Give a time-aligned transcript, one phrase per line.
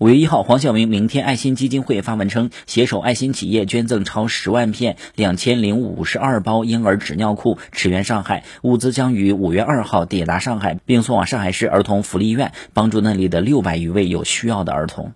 [0.00, 15.14] 五月一号黄晓明明天爱心基金会发文称携手爱心企业捐赠超十万片两千零五十二包婴儿纸尿裤驰援上海物资将于五月二号抵达上海并送往上海市儿童福利院帮助那里的六百余位有需要的儿童。